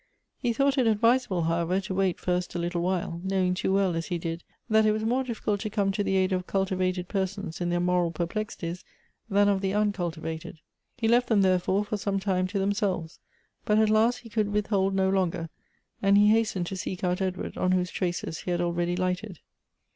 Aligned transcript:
He 0.39 0.51
thought 0.51 0.79
it 0.79 0.87
advisable, 0.87 1.43
however, 1.43 1.79
to 1.81 1.93
wait 1.93 2.19
first 2.19 2.55
a 2.55 2.57
little 2.57 2.81
while; 2.81 3.21
knowing 3.23 3.53
too 3.53 3.71
well, 3.71 3.95
as 3.95 4.07
he 4.07 4.17
did, 4.17 4.43
that 4.67 4.83
it 4.83 4.93
was 4.93 5.03
more 5.05 5.23
difficult 5.23 5.59
to 5.59 5.69
come 5.69 5.91
to 5.91 6.03
the 6.03 6.15
aid 6.17 6.31
of 6.33 6.47
cultivated 6.47 7.07
persons 7.07 7.61
in 7.61 7.69
their 7.69 7.79
moral 7.79 8.09
per 8.09 8.25
plexities, 8.25 8.83
than 9.29 9.47
of 9.47 9.61
the 9.61 9.75
uncultivated. 9.75 10.57
He 10.97 11.07
left 11.07 11.27
them, 11.29 11.43
there 11.43 11.59
fore, 11.59 11.85
for 11.85 11.97
some 11.97 12.19
time 12.19 12.47
to 12.47 12.57
themselves; 12.57 13.19
but 13.63 13.77
at 13.77 13.91
last 13.91 14.21
he 14.21 14.29
could 14.29 14.47
withholtl 14.47 14.91
no 14.95 15.07
longer, 15.11 15.49
and 16.01 16.17
he 16.17 16.29
hastened 16.31 16.65
to 16.65 16.75
seek 16.77 17.03
out 17.03 17.21
Edward, 17.21 17.55
on 17.55 17.73
whose 17.73 17.91
traces 17.91 18.39
he 18.39 18.49
had 18.49 18.59
already 18.59 18.95
lighted. 18.95 19.37